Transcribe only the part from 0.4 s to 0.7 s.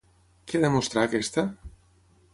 Què ha